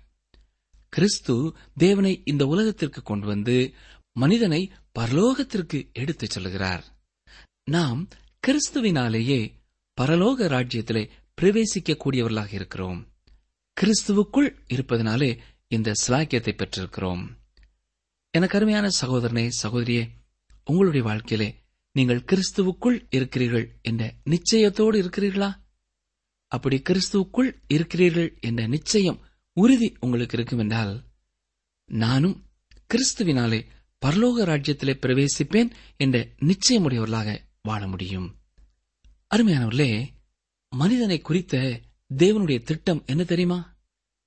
கிறிஸ்து 0.88 1.54
தேவனை 1.74 2.22
இந்த 2.24 2.46
உலகத்திற்கு 2.46 3.02
கொண்டு 3.02 3.26
வந்து 3.26 3.74
மனிதனை 4.12 4.70
பரலோகத்திற்கு 4.98 5.92
எடுத்துச் 5.92 6.38
செல்கிறார். 6.38 6.82
நாம் 7.64 8.08
கிறிஸ்துவினாலேயே 8.46 9.52
பரலோக 10.00 10.48
ராஜ்யத்திலே 10.48 11.08
பிரவேசிக்கக்கூடியவர்களாக 11.40 12.52
இருக்கிறோம். 12.52 13.06
கிறிஸ்துவுக்குள் 13.80 14.54
இருப்பதனாலே 14.66 15.38
இந்த 15.68 15.92
சிலாக்கியத்தை 16.06 16.52
பெற்றிருக்கிறோம். 16.56 17.26
எனக்கு 18.30 18.56
அருமையான 18.56 18.88
சகோதரனே 19.00 19.50
சகோதரியே 19.62 20.08
உங்களுடைய 20.64 21.06
வாழ்க்கையிலே 21.06 21.54
நீங்கள் 21.92 22.24
கிறிஸ்துவுக்குள் 22.26 23.06
இருக்கிறீர்கள் 23.10 23.78
என்ற 23.82 24.14
நிச்சயத்தோடு 24.24 25.02
இருக்கிறீர்களா? 25.02 25.66
அப்படி 26.48 26.82
கிறிஸ்துவுக்குள் 26.88 27.52
இருக்கிறீர்கள் 27.68 28.38
என்ற 28.40 28.66
நிச்சயம் 28.66 29.20
உறுதி 29.52 29.96
உங்களுக்கு 30.00 30.36
இருக்கும் 30.36 30.58
என்றால் 30.58 31.04
நானும் 31.84 32.44
கிறிஸ்துவினாலே 32.94 33.66
பரலோக 34.06 34.44
ராஜ்யத்திலே 34.44 34.94
பிரவேசிப்பேன் 35.02 35.70
என்ற 35.96 36.28
நிச்சயமுடையவர்களாக 36.40 37.38
வாழ 37.62 37.86
முடியும். 37.86 38.36
அருமையானவர்களே 39.34 40.06
மனிதனை 40.68 41.20
குறித்த 41.20 41.80
தேவனுடைய 42.14 42.62
திட்டம் 42.62 43.02
என்ன 43.06 43.24
தெரியுமா? 43.24 43.76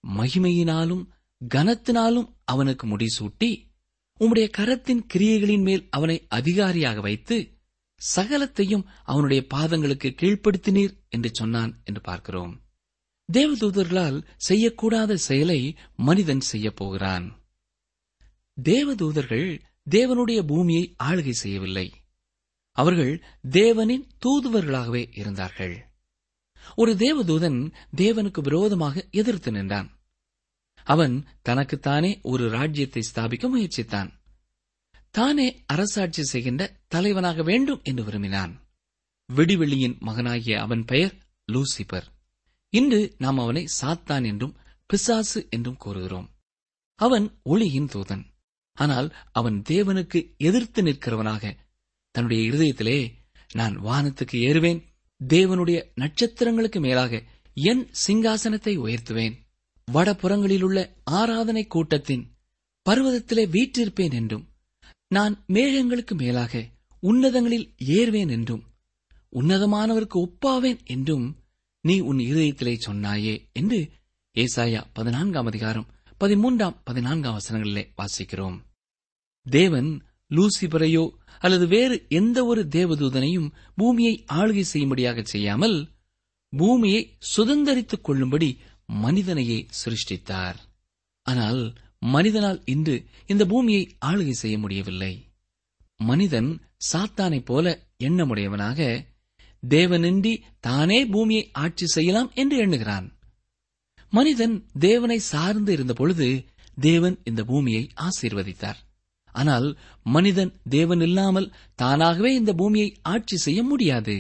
மகிமையினாலும் 0.08 1.08
கனத்தினாலும் 1.54 2.28
அவனுக்கு 2.44 2.88
முடிசூட்டி 2.88 3.70
உம்முடைய 4.20 4.48
கரத்தின் 4.58 5.06
கிரியைகளின் 5.14 5.62
மேல் 5.62 5.88
அவனை 5.90 6.26
அதிகாரியாக 6.28 7.00
வைத்து 7.00 7.61
சகலத்தையும் 8.16 8.86
அவனுடைய 9.04 9.46
பாதங்களுக்கு 9.54 10.14
கீழ்ப்படுத்தினீர் 10.22 11.10
என்று 11.10 11.30
சொன்னான் 11.34 11.82
என்று 11.84 12.02
பார்க்கிறோம். 12.02 12.62
தேவதூதர்களால் 13.34 14.28
செய்யக்கூடாத 14.50 15.14
செயலை 15.14 15.76
மனிதன் 15.96 16.40
செய்யப் 16.40 16.76
போகிறான். 16.76 17.44
தேவதூதர்கள் 18.64 19.60
தேவனுடைய 19.92 20.48
பூமியை 20.48 20.96
ஆளுகை 21.04 21.30
செய்யவில்லை. 21.30 21.94
அவர்கள் 22.72 23.24
தேவனின் 23.50 24.10
தூதுவர்களாகவே 24.26 25.18
இருந்தார்கள். 25.18 25.90
ஒரு 26.76 26.94
தேவதூதன் 26.94 27.74
தேவனுக்கு 27.98 28.42
விரோதமாக 28.42 29.08
எதிர்த்து 29.12 29.52
நின்றான். 29.52 30.00
அவன் 30.84 31.28
தனக்குத்தானே 31.42 32.20
ஒரு 32.22 32.50
ராஜ்யத்தை 32.50 33.04
ஸ்தாபிக்க 33.14 33.50
முயற்சித்தான். 33.50 34.21
தானே 35.12 35.64
அரசாட்சி 35.66 36.24
செய்கின்ற 36.24 36.78
தலைவனாக 36.88 37.44
வேண்டும் 37.44 37.82
என்று 37.84 38.04
விரும்பினான். 38.04 38.54
விடிவெளியின் 39.30 39.98
மகனாகிய 39.98 40.62
அவன் 40.62 40.86
பெயர் 40.86 41.14
லூசிபர். 41.52 42.08
இன்று 42.70 43.16
நாம் 43.18 43.38
அவனை 43.38 43.68
சாத்தான் 43.82 44.26
என்றும் 44.26 44.58
பிசாசு 44.86 45.48
என்றும் 45.50 45.78
கூறுகிறோம். 45.78 46.30
அவன் 46.96 47.40
ஒளியின் 47.44 47.86
தூதன். 47.86 48.24
ஆனால் 48.74 49.16
அவன் 49.32 49.62
தேவனுக்கு 49.70 50.36
எதிர்த்து 50.38 50.82
நிற்கிறவனாக 50.82 51.54
தன்னுடைய 52.12 52.52
இருதயத்திலே 52.52 53.14
நான் 53.54 53.76
வானத்துக்கு 53.78 54.38
ஏறுவேன் 54.40 54.82
தேவனுடைய 55.30 55.92
நட்சத்திரங்களுக்கு 55.96 56.80
மேலாக 56.80 57.24
என் 57.54 57.90
சிங்காசனத்தை 58.08 58.78
உயர்த்துவேன் 58.78 59.36
வடபுறங்களிலுள்ள 59.94 60.80
ஆராதனை 61.04 61.68
கூட்டத்தின் 61.68 62.24
பர்வதத்திலே 62.86 63.44
வீற்றிருப்பேன் 63.48 64.14
என்றும் 64.14 64.46
நான் 65.12 65.34
மேகங்களுக்கு 65.48 66.14
மேலாக 66.16 66.54
உன்னதங்களில் 67.04 67.66
ஏறுவேன் 67.86 68.30
என்றும் 68.30 68.64
உன்னதமானவருக்கு 69.32 70.18
ஒப்பாவேன் 70.18 70.80
என்றும் 70.86 71.26
நீ 71.82 72.00
உன் 72.00 72.18
இருதயத்திலே 72.18 72.74
சொன்னாயே 72.86 73.34
என்று 73.52 73.80
ஏசாயா 74.36 74.82
பதினான்காம் 74.94 75.46
அதிகாரம் 75.46 75.88
பதிமூன்றாம் 76.20 76.78
பதினான்காம் 76.84 77.38
வசனங்களிலே 77.38 77.84
வாசிக்கிறோம். 77.98 78.58
தேவன் 79.46 79.92
லூசிபரையோ 80.32 81.04
அல்லது 81.40 81.68
வேறு 81.68 82.06
எந்த 82.10 82.46
ஒரு 82.46 82.64
தேவதூதனையும் 82.64 83.50
பூமியை 83.76 84.26
ஆளுகை 84.34 84.62
செய்யும்படியாக 84.62 85.22
செய்யாமல் 85.24 85.78
பூமியை 86.54 87.02
சுதந்தரித்துக் 87.36 88.02
கொள்ளும்படி 88.02 88.50
மனிதனையே 88.86 89.60
சிருஷ்டித்தார். 89.82 90.60
ஆனால் 91.26 91.64
மனிதனால் 92.02 92.62
இன்று 92.66 93.06
இந்த 93.28 93.46
பூமியை 93.46 93.98
ஆளுகை 94.06 94.32
செய்ய 94.32 94.58
முடியவில்லை. 94.58 95.14
மனிதன் 95.98 96.62
சாத்தானைப் 96.92 97.46
போல 97.46 97.88
எண்ணமுடையவனாக 98.04 99.10
தேவனின்றி 99.70 100.42
தானே 100.60 101.06
பூமியை 101.06 101.50
ஆட்சி 101.52 101.86
செய்யலாம் 101.86 102.32
என்று 102.34 102.58
எண்ணுகிறான். 102.66 103.08
மனிதன் 104.10 104.56
தேவனை 104.80 105.20
சார்ந்து 105.20 105.74
இருந்த 105.74 105.94
பொழுது 105.94 106.46
தேவன் 106.78 107.18
இந்த 107.24 107.44
பூமியை 107.44 107.90
ஆசீர்வதித்தார். 107.96 108.80
ஆனால் 109.36 109.68
மனிதன் 110.04 110.52
தேவன் 110.70 111.02
இல்லாமல் 111.02 111.52
தானாகவே 111.76 112.34
இந்த 112.34 112.54
பூமியை 112.54 112.98
ஆட்சி 113.02 113.38
செய்ய 113.38 113.64
முடியாது. 113.64 114.16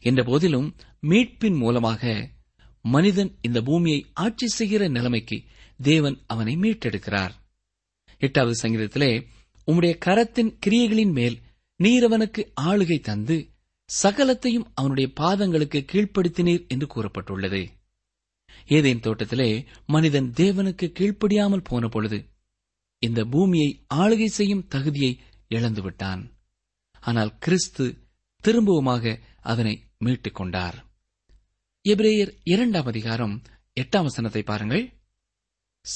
என்ற 0.00 0.24
போதிலும் 0.24 0.68
மீட்பின் 1.02 1.56
மூலமாக 1.56 2.30
மனிதன் 2.80 3.38
இந்த 3.40 3.62
பூமியை 3.62 4.06
ஆட்சி 4.14 4.46
செய்கிற 4.46 4.88
நிலைமைக்கு 4.88 5.44
தேவன் 5.82 6.16
அவனை 6.26 6.56
மீட்டெடுக்கிறார். 6.56 7.30
எட்டாவது 8.18 8.68
சங்கீதத்திலே 8.68 9.26
உம்முடைய 9.66 9.94
கரத்தின் 10.04 10.56
கிரியைகளின் 10.66 11.12
மேல் 11.12 11.40
நீர் 11.76 12.04
அவனுக்கு 12.04 12.52
ஆளுகை 12.60 13.00
தந்து 13.00 13.48
சகலத்தையும் 14.02 14.66
அவனுடைய 14.74 15.10
பாதங்களுக்கு 15.20 15.84
கீழ்ப்படுத்தினீர் 15.92 16.68
என்று 16.68 16.86
கூறப்பட்டுள்ளது. 16.86 17.68
ஏதேன் 18.66 19.00
தோட்டத்திலே 19.00 19.64
மனிதன் 19.86 20.32
தேவனுக்கு 20.36 20.86
கீழ்ப்படியாமல் 20.98 21.64
போன 21.64 21.88
பொழுது 21.88 22.18
இந்த 22.98 23.24
பூமியை 23.24 23.84
ஆளுகை 23.94 24.26
செய்யும் 24.26 24.66
தகுதியை 24.66 25.20
இழந்துவிட்டான். 25.48 26.22
ஆனால் 27.00 27.38
கிறிஸ்து 27.38 27.98
திரும்பவுமாக 28.44 29.18
அதனை 29.40 29.74
மீட்டுக் 29.98 30.34
கொண்டார் 30.34 30.86
எபிரேயர் 31.88 32.32
இரண்டாம் 32.44 32.84
அதிகாரம் 32.84 33.42
எட்டாம் 33.80 34.02
வசனத்தை 34.02 34.42
பாருங்கள். 34.42 34.99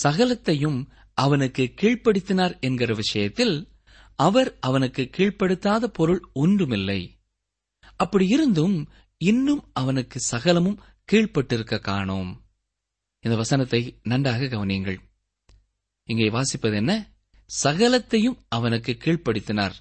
சகலத்தையும் 0.02 0.86
அவனுக்கு 1.14 1.72
கீழ்ப்படுத்தினார் 1.80 2.60
என்கிற 2.60 2.94
விஷயத்தில் 2.94 3.68
அவர் 4.16 4.56
அவனுக்கு 4.60 5.10
கீழ்ப்படுத்தாத 5.16 5.84
பொருள் 5.84 6.22
ஒன்றுமில்லை. 6.32 7.18
அப்படி 7.96 8.28
இருந்தும் 8.28 8.88
இன்னும் 9.16 9.70
அவனுக்கு 9.72 10.20
சகலமும் 10.20 10.80
கீழ்ப்பட்டிருக்க 11.12 11.78
காணோம். 11.78 12.44
இந்த 13.20 13.36
வசனத்தை 13.36 13.98
நன்றாக 14.02 14.44
கவனியுங்கள். 14.44 14.98
இங்கே 16.04 16.30
வாசிப்பது 16.30 16.74
என்ன? 16.74 17.12
சகலத்தையும் 17.62 18.38
அவனுக்கு 18.48 18.92
கீழ்ப்படுத்தினார். 18.92 19.72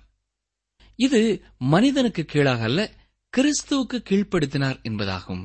இது 0.96 1.44
மனிதனுக்கு 1.58 2.26
கீழாக 2.26 2.63
அல்ல 2.63 2.92
கிறிஸ்துவுக்கு 3.38 4.00
கீழ்ப்படுத்தினார் 4.10 4.82
என்பதாகும். 4.82 5.44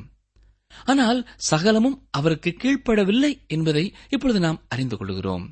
ஆனால் 0.71 1.21
சகலமும் 1.51 2.09
அவருக்கு 2.11 2.51
கீழ்ப்படவில்லை 2.51 3.47
என்பதை 3.47 3.85
இப்பொழுது 4.09 4.41
நாம் 4.41 4.63
அறிந்து 4.69 4.97
கொள்கிறோம். 4.97 5.45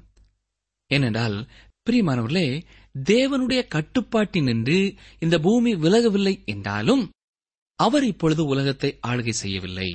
ஏனென்றால் 0.90 1.48
பிரியமானவர்களே 1.86 2.48
தேவனுடைய 2.94 3.60
கட்டுப்பாட்டினின்று 3.74 4.96
இந்த 5.18 5.38
பூமி 5.38 5.74
விலகவில்லை 5.74 6.44
என்றாலும் 6.44 7.04
அவர் 7.74 8.04
இப்பொழுது 8.04 8.44
உலகத்தை 8.44 8.98
ஆளுகை 9.06 9.34
செய்யவில்லை. 9.34 9.88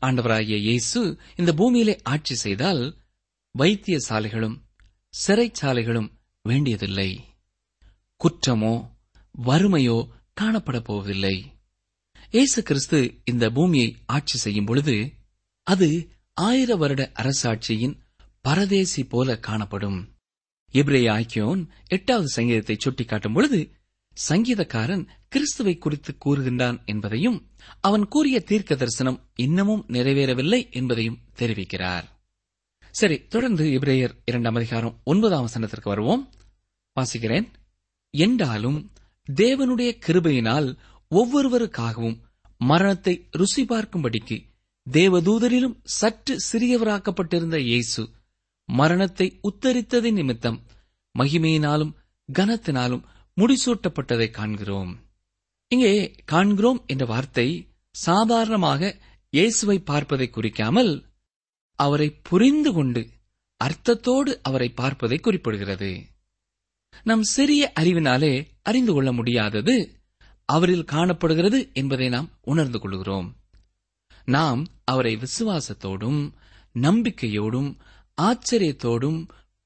ஆண்டவராகிய 0.00 0.56
இயேசு 0.58 1.00
இந்த 1.36 1.50
பூமியிலே 1.52 1.94
ஆட்சி 2.02 2.34
செய்தால் 2.34 2.82
வைத்திய 3.54 3.96
சாலைகளும் 4.08 4.56
சிறைச்சாலைகளும் 5.14 6.08
வேண்டியதில்லை. 6.44 7.10
குற்றமோ 8.20 8.74
வறுமையோ 9.34 9.98
காணப்பட 10.40 10.78
போவதில்லை. 10.80 11.36
இயேசு 12.34 12.62
கிறிஸ்து 12.62 13.20
இந்த 13.24 13.50
பூமியை 13.50 13.96
ஆட்சி 14.06 14.38
செய்யும் 14.38 14.64
பொழுது 14.64 15.12
அது 15.62 16.08
ஆயிர 16.32 16.76
வருட 16.76 17.12
அரசாட்சியின் 17.14 17.98
பரதேசி 18.40 19.04
போல 19.04 19.38
காணப்படும். 19.38 20.14
இப்ரே 20.72 21.10
ஆக்கியோன் 21.10 21.66
எட்டாவது 21.86 22.28
சங்கீதத்தை 22.28 22.76
சுட்டிக்காட்டும் 22.76 23.32
பொழுது 23.32 23.70
சங்கீதக்காரன் 24.28 25.06
கிறிஸ்துவை 25.28 25.78
குறித்து 25.78 26.16
கூறுகின்றான் 26.18 26.84
என்பதையும் 26.84 27.50
அவன் 27.80 28.08
கூறிய 28.08 28.40
தீர்க்க 28.40 28.74
தரிசனம் 28.74 29.30
இன்னமும் 29.34 29.84
நிறைவேறவில்லை 29.88 30.70
என்பதையும் 30.70 31.18
தெரிவிக்கிறார். 31.38 32.04
சரி 32.90 33.26
தொடர்ந்து 33.26 33.64
இப்ரேயர் 33.64 34.16
இரண்டாம் 34.24 34.54
அதிகாரம் 34.54 35.00
ஒன்பதாம் 35.04 35.48
வசனத்திற்கு 35.48 35.84
வருவோம். 35.84 36.32
வாசிக்கிறேன். 37.00 37.46
என்றாலும் 38.10 38.92
தேவனுடைய 39.32 39.98
கிருபையினால் 40.06 40.76
ஒவ்வொருவருக்காகவும் 41.10 42.23
மரணத்தை 42.70 43.14
ருசி 43.30 43.62
பார்க்கும்படிக்கு 43.64 44.36
தேவதூதரிலும் 44.86 45.76
சற்று 45.98 46.34
சிறியவராக்கப்பட்டிருந்த 46.48 47.58
இயேசு 47.68 48.02
மரணத்தை 48.68 49.26
உத்தரித்ததின் 49.48 50.18
நிமித்தம் 50.20 50.58
மகிமையினாலும் 51.14 51.92
கனத்தினாலும் 52.28 53.02
முடிசூட்டப்பட்டதை 53.36 54.28
காண்கிறோம். 54.30 54.92
இங்கே 55.70 55.94
காண்கிறோம் 56.24 56.80
என்ற 56.86 57.04
வார்த்தை 57.04 57.48
சாதாரணமாக 57.94 58.92
இயேசுவை 59.32 59.78
பார்ப்பதை 59.80 60.26
குறிக்காமல் 60.30 60.92
அவரை 61.78 62.08
புரிந்து 62.28 62.70
கொண்டு 62.72 63.02
அர்த்தத்தோடு 63.60 64.32
அவரை 64.42 64.68
பார்ப்பதை 64.80 65.18
குறிப்பிடுகிறது. 65.20 65.90
நம் 67.06 67.24
சிறிய 67.34 67.62
அறிவினாலே 67.80 68.34
அறிந்து 68.62 68.92
கொள்ள 68.92 69.10
முடியாதது 69.12 69.74
அவரில் 70.48 70.84
காணப்படுகிறது 70.84 71.70
என்பதை 71.72 72.08
நாம் 72.08 72.28
உணர்ந்து 72.42 72.78
கொள்கிறோம். 72.78 73.28
நாம் 74.24 74.66
அவரை 74.84 75.14
விசுவாசத்தோடும் 75.16 76.20
நம்பிக்கையோடும் 76.74 77.70
ஆச்சரியத்தோடும் 78.20 79.20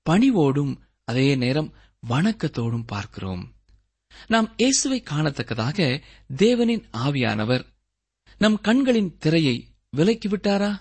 பணிவோடும் 0.06 0.72
அதே 1.04 1.34
நேரம் 1.34 1.72
வணக்கத்தோடும் 2.08 2.86
பார்க்கிறோம். 2.86 3.42
நாம் 4.26 4.48
இயேசுவை 4.56 5.02
காணத்தக்கதாக 5.10 6.02
தேவனின் 6.36 6.84
ஆவியானவர் 6.92 7.64
நம் 8.38 8.60
கண்களின் 8.60 9.16
திரையை 9.18 9.56
விலக்கிவிட்டாரா? 9.96 10.72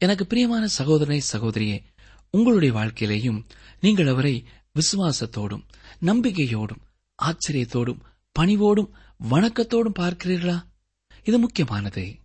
எனக்கு 0.00 0.26
பிரியமான 0.26 0.66
சகோதரனை 0.66 1.20
சகோதரியே 1.32 1.78
உங்களுடைய 2.30 2.74
வாழ்க்கையிலேயும் 2.74 3.40
நீங்கள் 3.80 4.06
அவரை 4.06 4.34
விசுவாசத்தோடும் 4.74 5.64
நம்பிக்கையோடும் 6.00 6.82
ஆச்சரியத்தோடும் 7.18 8.00
பணிவோடும் 8.36 8.90
வணக்கத்தோடும் 9.30 9.98
பார்க்கிறீர்களா? 9.98 10.66
இது 11.24 11.38
முக்கியமானது. 11.38 12.16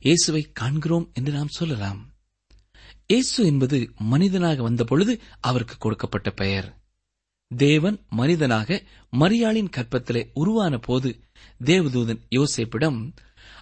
இயேசுவை 0.00 0.52
காண்கிறோம் 0.52 1.10
என்று 1.14 1.32
நாம் 1.32 1.48
சொல்லலாம். 1.48 2.14
இயேசு 3.06 3.46
என்பது 3.46 3.92
மனிதனாக 3.96 4.62
வந்தபொழுது 4.62 5.20
அவருக்கு 5.40 5.76
கொடுக்கப்பட்ட 5.78 6.30
பெயர். 6.30 6.76
தேவன் 7.48 7.98
மனிதனாக 8.08 8.82
மரியாளின் 9.12 9.70
கற்பத்திலே 9.76 10.30
உருவான 10.34 10.78
போது 10.78 11.20
தேவதூதன் 11.64 12.20
யோசிப்பிடம் 12.28 13.14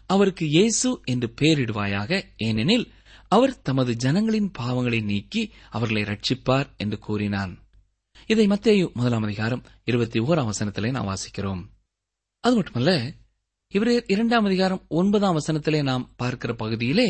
அவருக்கு 0.07 0.49
இயேசு 0.49 1.01
என்று 1.05 1.35
பெயரிடுவாயாக 1.41 2.23
ஏனெனில் 2.37 2.93
அவர் 3.29 3.63
தமது 3.63 3.95
ஜனங்களின் 3.97 4.51
பாவங்களை 4.59 5.05
நீக்கி 5.05 5.53
அவர்களை 5.71 6.03
ரட்சிப்பார் 6.03 6.67
என்று 6.77 6.99
கூறினான். 6.99 7.59
இதை 8.27 8.47
மத்தேயு 8.47 8.93
முதலாம் 8.93 9.23
அதிகாரம் 9.23 9.63
இருபத்தி 9.85 10.21
ஓராம் 10.21 10.51
வசனத்திலே 10.51 10.91
நாம் 10.91 11.15
வாசிக்கிறோம். 11.15 11.73
அது 12.45 12.55
மட்டுமல்ல 12.55 12.93
இவரே 13.69 14.05
இரண்டாம் 14.07 14.45
அதிகாரம் 14.45 14.83
ஒன்பதாம் 14.89 15.37
வசனத்திலே 15.37 15.83
நாம் 15.83 16.15
பார்க்கிற 16.17 16.55
பகுதியிலே 16.55 17.07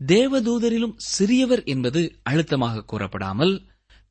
தேவதூதரிலும் 0.00 0.94
சிறியவர் 0.96 1.62
என்பது 1.64 2.00
அழுத்தமாக 2.22 2.84
கூறப்படாமல் 2.84 3.54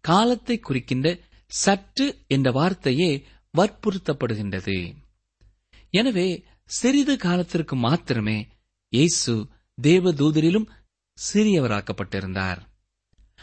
காலத்தை 0.03 0.59
குறிக்கின்ற 0.59 1.07
சற்று 1.51 2.07
என்ற 2.27 2.51
வார்த்தையே 2.51 3.09
வற்புறுத்தப்படுகின்றது. 3.57 4.77
எனவே 5.89 6.27
சிறிது 6.63 7.17
காலத்திற்கு 7.17 7.75
மாத்திரமே 7.75 8.37
இயேசு 8.93 9.33
தேவதூதரிலும் 9.81 10.67
சிறியவராக்கப்பட்டிருந்தார். 11.17 12.59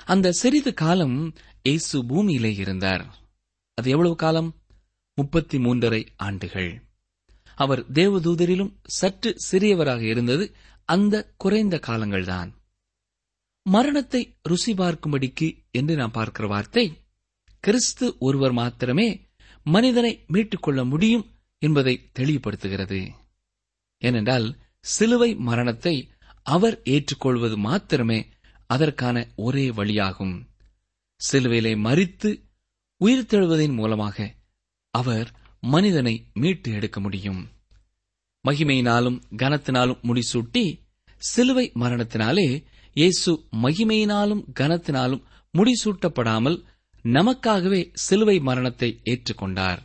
அந்த 0.05 0.33
சிறிது 0.33 0.75
காலம் 0.75 1.19
இயேசு 1.63 2.07
பூமியிலே 2.07 2.55
இருந்தார். 2.55 3.05
அது 3.79 3.91
எவ்வளவு 3.91 4.17
காலம்? 4.17 4.51
முப்பத்தி 5.17 5.59
மூன்றரை 5.59 6.07
ஆண்டுகள். 6.17 6.83
அவர் 7.55 7.91
தேவதூதரிலும் 7.91 8.73
சற்று 8.83 9.37
சிறியவராக 9.51 10.01
இருந்தது 10.01 10.55
அந்த 10.85 11.35
குறைந்த 11.37 11.81
காலங்கள்தான். 11.87 12.51
மரணத்தை 13.63 14.37
ருசி 14.43 14.73
பார்க்கும்படிக்கு 14.73 15.71
என்று 15.71 15.97
நாம் 15.97 16.11
பார்க்கிற 16.11 16.49
வார்த்தை 16.49 17.01
கிறிஸ்து 17.61 18.17
ஒருவர் 18.19 18.53
மாத்திரமே 18.53 19.29
மனிதனை 19.63 20.25
மீட்டுக் 20.27 20.63
கொள்ள 20.63 20.85
முடியும் 20.85 21.27
என்பதை 21.59 22.11
தெளிவுபடுத்துகிறது. 22.19 23.09
ஏனென்றால் 23.99 24.57
சிலுவை 24.81 25.35
மரணத்தை 25.35 26.11
அவர் 26.43 26.83
ஏற்றுக்கொள்வது 26.83 27.57
மாத்திரமே 27.57 28.29
அதற்கான 28.67 29.29
ஒரே 29.37 29.71
வழியாகும். 29.71 30.47
சிலுவையிலே 31.33 31.77
மறித்து 31.79 32.43
உயிர் 32.97 33.25
தெழுவதன் 33.25 33.75
மூலமாக 33.75 34.35
அவர் 35.01 35.29
மனிதனை 35.61 36.15
மீட்டு 36.33 36.73
எடுக்க 36.73 37.01
முடியும். 37.01 37.43
மகிமையினாலும் 38.45 39.19
கனத்தினாலும் 39.37 40.03
முடிசூட்டி 40.09 40.65
சிலுவை 41.17 41.67
மரணத்தினாலே 41.81 42.49
இயேசு 42.95 43.33
மகிமையினாலும் 43.63 44.43
கனத்தினாலும் 44.61 45.23
முடிசூட்டப்படாமல் 45.55 46.59
நமக்காகவே 47.03 47.81
சிலுவை 47.93 48.37
மரணத்தை 48.41 48.91
ஏற்றுக்கொண்டார். 49.05 49.81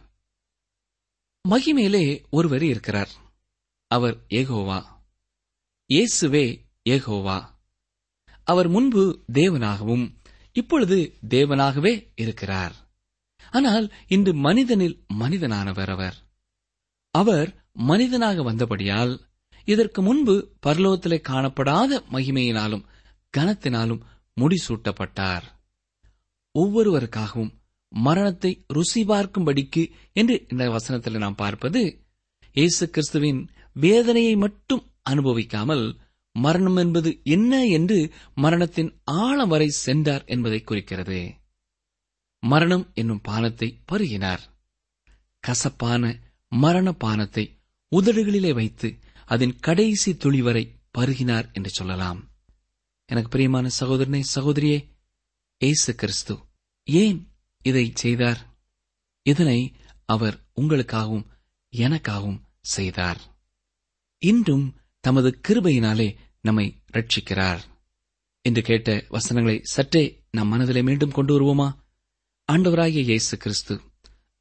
மகிமையிலே 1.46 2.06
ஒருவர் 2.30 2.64
இருக்கிறார். 2.64 3.12
அவர் 3.92 4.18
ஏகோவா 4.30 4.80
இயேசுவே 5.90 6.46
ஏகோவா 6.90 7.40
அவர் 8.44 8.68
முன்பு 8.68 9.04
தேவனாகவும் 9.34 10.06
இப்பொழுது 10.52 10.98
தேவனாகவே 11.30 11.94
இருக்கிறார். 12.16 12.76
ஆனால் 13.52 13.94
இன்று 14.08 14.34
மனிதனில் 14.34 15.06
மனிதனானவர் 15.20 15.90
அவர் 15.90 16.18
அவர் 17.12 17.50
மனிதனாக 17.74 18.44
வந்தபடியால் 18.44 19.14
இதற்கு 19.66 20.02
முன்பு 20.02 20.56
பரலோகத்திலே 20.66 21.22
காணப்படாத 21.30 22.02
மகிமையினாலும் 22.12 22.86
கனத்தினாலும் 23.38 24.02
முடிசூட்டப்பட்டார். 24.38 25.44
ஒவ்வொருவருக்காகவும் 26.56 27.54
மரணத்தை 27.92 28.64
ருசி 28.68 29.04
பார்க்கும்படிக்கு 29.04 29.92
என்று 30.14 30.46
இந்த 30.50 30.70
வசனத்தில் 30.70 31.18
நாம் 31.18 31.36
பார்ப்பது 31.36 31.82
இயேசு 32.56 32.90
கிறிஸ்துவின் 32.90 33.50
வேதனையை 33.74 34.36
மட்டும் 34.36 34.84
அனுபவிக்காமல் 35.10 35.98
மரணம் 36.32 36.76
என்பது 36.76 37.20
என்ன 37.24 37.66
என்று 37.66 38.12
மரணத்தின் 38.36 38.92
ஆழம் 39.04 39.48
வரை 39.48 39.68
சென்றார் 39.68 40.26
என்பதை 40.26 40.60
குறிக்கிறது. 40.62 41.39
மரணம் 42.40 42.92
என்னும் 42.94 43.22
பானத்தை 43.28 43.80
பருகினார். 43.92 44.40
கசப்பான 45.40 46.20
மரண 46.50 46.96
பானத்தை 47.04 47.58
உதடுகளிலே 47.96 48.54
வைத்து 48.54 48.98
அதன் 49.26 49.56
கடைசி 49.56 50.18
துளி 50.18 50.42
வரை 50.42 50.80
பருகினார் 50.98 51.54
என்று 51.54 51.70
சொல்லலாம். 51.70 52.30
எனக்கு 53.06 53.30
பிரியமான 53.30 53.70
சகோதரனே 53.80 54.24
சகோதரியே 54.36 54.88
ஏசு 55.58 55.96
கிறிஸ்து 55.96 56.40
ஏன் 56.84 57.32
இதை 57.64 57.92
செய்தார்? 57.94 58.58
இதனை 59.22 59.76
அவர் 60.06 60.46
உங்களுக்காகவும் 60.62 61.26
எனக்காகவும் 61.72 62.42
செய்தார். 62.62 63.22
இன்றும் 64.18 64.76
தமது 65.00 65.40
கிருபையினாலே 65.48 66.16
நம்மை 66.42 66.82
ரட்சிக்கிறார். 66.94 67.60
என்று 68.42 68.62
கேட்ட 68.62 69.06
வசனங்களை 69.10 69.60
சற்றே 69.64 70.24
நம் 70.32 70.48
மனதிலே 70.48 70.82
மீண்டும் 70.82 71.12
கொண்டு 71.12 71.34
வருவோமா? 71.36 71.88
ஆண்டவராகிய 72.50 73.02
இயேசு 73.04 73.38
கிறிஸ்து 73.38 73.76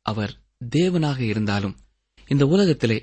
அவர் 0.02 0.32
தேவனாக 0.74 1.18
இருந்தாலும் 1.18 1.76
இந்த 2.28 2.46
உலகத்திலே 2.46 2.98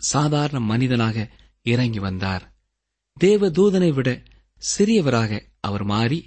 சாதாரண 0.00 0.60
மனிதனாக 0.60 1.16
இறங்கி 1.62 1.98
வந்தார். 1.98 2.44
தேவ 3.16 3.50
தூதனை 3.50 3.92
விட 3.92 4.08
சிறியவராக 4.62 5.32
அவர் 5.60 5.84
மாறி 5.84 6.18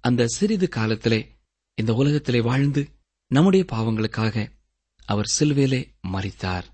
அந்த 0.00 0.26
சிறிது 0.26 0.68
காலத்திலே 0.68 1.20
இந்த 1.74 1.94
உலகத்திலே 1.94 2.40
வாழ்ந்து 2.40 2.82
நம்முடைய 3.30 3.64
பாவங்களுக்காக 3.72 4.36
அவர் 5.06 5.32
சில்வேலே 5.38 5.80
மறித்தார் 6.08 6.66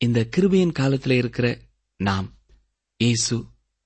இந்த 0.00 0.28
கிருபையின் 0.36 0.72
காலத்திலே 0.72 1.16
இருக்கிற 1.16 1.46
நாம் 1.96 2.28
இயேசு 3.00 3.36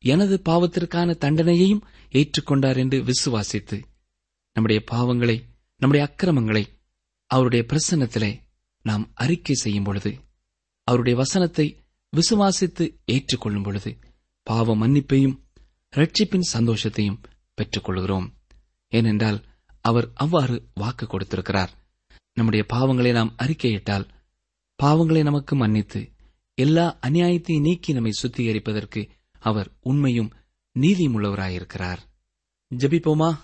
எனது 0.03 0.41
பாவத்திற்கான 0.45 1.17
தண்டனையையும் 1.21 1.85
ஏற்றுக்கொண்டார் 2.13 2.77
என்று 2.77 3.05
விசுவாசித்து 3.05 3.79
நம்முடைய 4.57 4.85
பாவங்களை 4.91 5.37
நம்முடைய 5.77 6.09
அக்கிரமங்களை 6.09 6.81
அவருடைய 7.27 7.67
பிரசன்னத்திலே 7.69 8.41
நாம் 8.83 9.11
அறிக்கை 9.15 9.55
செய்யும் 9.55 9.85
பொழுது 9.85 10.15
அவருடைய 10.85 11.19
வசனத்தை 11.19 11.85
விசுவாசித்து 12.17 12.99
ஏற்றுக்கொள்ளும் 13.05 13.62
பொழுது 13.62 13.99
பாவ 14.43 14.77
மன்னிப்பையும் 14.77 15.45
ரட்சிப்பின் 15.97 16.43
சந்தோஷத்தையும் 16.53 17.23
பெற்றுக்கொள்கிறோம். 17.57 18.31
ஏனென்றால் 18.89 19.45
அவர் 19.81 20.11
அவ்வாறு 20.15 20.69
வாக்கு 20.75 21.07
கொடுத்திருக்கிறார். 21.07 21.71
நம்முடைய 22.33 22.67
பாவங்களை 22.73 23.12
நாம் 23.12 23.35
அறிக்கையிட்டால் 23.43 24.09
பாவங்களை 24.83 25.23
நமக்கு 25.23 25.57
மன்னித்து 25.57 26.12
எல்லா 26.55 26.99
அநியாயத்தையும் 27.07 27.61
நீக்கி 27.61 27.93
நம்மை 27.93 28.12
சுத்திகரிப்பதற்கு 28.23 29.09
அவர் 29.39 29.77
உண்மையும் 29.81 30.33
நீதியுமுள்ளவராயிருக்கிறார். 30.75 31.99
ஜபிப்போமா? 32.75 33.37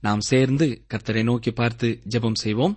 நாம் 0.00 0.22
சேர்ந்து 0.30 0.66
கர்த்தரை 0.92 1.22
நோக்கி 1.22 1.50
பார்த்து 1.50 1.88
ஜெபம் 2.12 2.38
செய்வோம். 2.42 2.74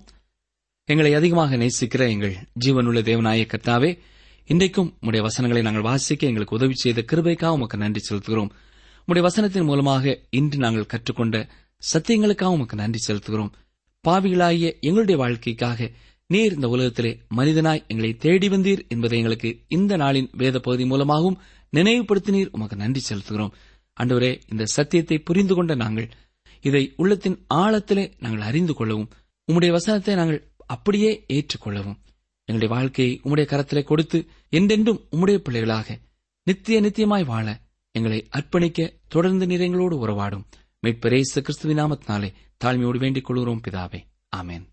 எங்களை 0.89 1.11
அதிகமாக 1.13 1.57
நேசிக்கிற 1.57 2.03
எங்கள் 2.13 2.35
ஜீவனுள்ள 2.63 3.01
தேவநாய 3.09 3.43
கர்த்தாவே 3.53 3.91
இன்றைக்கும் 4.49 4.89
உடைய 5.07 5.21
வசனங்களை 5.23 5.61
நாங்கள் 5.63 5.87
வாசிக்க 5.89 6.27
எங்களுக்கு 6.27 6.55
உதவி 6.55 6.73
செய்த 6.73 7.01
கிருபைக்காக 7.11 7.57
உமக்கு 7.57 7.77
நன்றி 7.77 8.01
செலுத்துகிறோம். 8.07 8.49
உடைய 9.07 9.23
வசனத்தின் 9.27 9.67
மூலமாக 9.69 10.15
இன்று 10.29 10.57
நாங்கள் 10.57 10.89
கற்றுக்கொண்ட 10.93 11.37
சத்தியங்களுக்காக 11.83 12.55
உமக்கு 12.57 12.75
நன்றி 12.75 12.99
செலுத்துகிறோம். 13.07 13.53
பாவிகளாகிய 14.05 14.69
எங்களுடைய 14.79 15.17
வாழ்க்கைக்காக 15.21 15.89
நீர் 16.29 16.53
இந்த 16.53 16.67
உலகத்திலே 16.67 17.11
மனிதனாய் 17.37 17.83
எங்களை 17.87 18.11
தேடி 18.25 18.47
வந்தீர் 18.49 18.81
என்பதை 18.87 19.17
எங்களுக்கு 19.17 19.49
இந்த 19.67 19.93
நாளின் 19.97 20.29
வேத 20.41 20.59
பகுதி 20.59 20.85
மூலமாகவும் 20.85 21.39
நினைவுபடுத்தினீர். 21.73 22.51
உமக்கு 22.51 22.75
நன்றி 22.75 23.01
செலுத்துகிறோம். 23.09 23.53
அன்றுவரே 23.97 24.31
இந்த 24.51 24.63
சத்தியத்தை 24.75 25.17
புரிந்து 25.19 25.55
கொண்ட 25.55 25.73
நாங்கள் 25.75 26.09
இதை 26.63 26.93
உள்ளத்தின் 26.95 27.37
ஆழத்திலே 27.53 28.11
நாங்கள் 28.19 28.47
அறிந்து 28.49 28.73
கொள்ளவும் 28.73 29.09
உம்முடைய 29.47 29.71
வசனத்தை 29.71 30.15
நாங்கள் 30.15 30.51
அப்படியே 30.65 31.25
ஏற்றுக்கொள்ளவும். 31.27 31.97
எங்களுடைய 32.45 32.69
வாழ்க்கையை 32.69 33.21
உம்முடைய 33.23 33.45
கரத்திலே 33.45 33.83
கொடுத்து 33.83 34.27
என்றென்றும் 34.49 34.99
உம்முடைய 35.11 35.37
பிள்ளைகளாக 35.37 35.97
நித்திய 36.43 36.81
நித்தியமாய் 36.81 37.25
வாழ 37.25 37.59
எங்களை 37.91 38.27
அர்ப்பணிக்க 38.37 38.89
தொடர்ந்து 39.07 39.45
நிறைங்களோடு 39.45 39.95
உறவாடும். 40.05 40.43
மீட்பரேசு 40.81 41.39
கிறிஸ்துவின் 41.39 41.79
நாமத்தினாலே 41.79 42.33
தாழ்மையோடு 42.65 42.97
வேண்டிக் 42.97 43.25
கொள்கிறோம் 43.25 43.61
பிதாவே. 43.67 43.99
ஆமேன். 44.35 44.65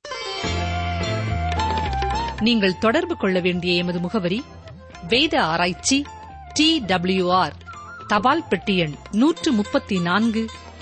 நீங்கள் 2.41 2.79
தொடர்பு 2.79 3.17
கொள்ள 3.17 3.41
வேண்டிய 3.41 3.75
எமது 3.75 4.01
முகவரி 4.01 4.43
வேத 5.09 5.43
ஆராய்ச்சி 5.43 6.05
டி 6.55 6.81
டபிள்யூ 6.81 7.33
ஆர் 7.33 7.57
தபால் 8.07 8.49
பெட்டி 8.49 8.77
எண் 8.77 8.95
நூற்று 9.13 9.53
முப்பத்தி 9.53 10.01
நான்கு 10.01 10.49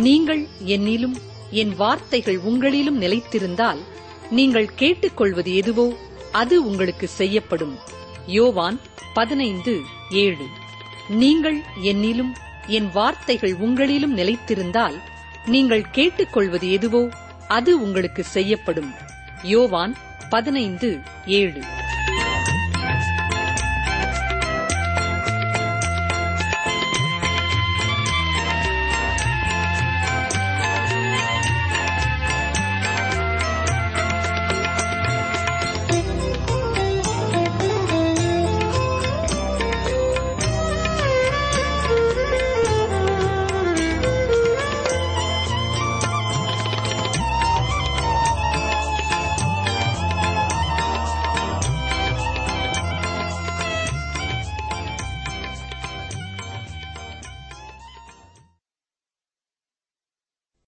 நீங்கள் 0.00 0.42
என்னிலும் 0.66 1.16
என் 1.50 1.72
வார்த்தைகள் 1.76 2.38
உங்களிலும் 2.50 2.98
நிலைத்திருந்தால் 3.00 3.80
நீங்கள் 4.30 4.68
கேட்டுக்கொள்வது 4.74 5.54
எதுவோ 5.54 5.86
அது 6.32 6.66
உங்களுக்கு 6.66 7.06
செய்யப்படும். 7.08 7.74
யோவான் 8.26 8.78
பதினைந்து 9.14 9.74
ஏழு. 10.10 10.46
நீங்கள் 11.22 11.58
என்னிலும் 11.82 12.32
என் 12.66 12.90
வார்த்தைகள் 12.92 13.54
உங்களிலும் 13.56 14.16
நிலைத்திருந்தால் 14.16 14.98
நீங்கள் 15.46 15.90
கேட்டுக்கொள்வது 15.90 16.70
எதுவோ 16.70 17.02
அது 17.48 17.82
உங்களுக்கு 17.82 18.24
செய்யப்படும். 18.24 18.90
யோவான் 19.42 19.94
பதினைந்து 20.28 20.90
ஏழு. 21.26 21.62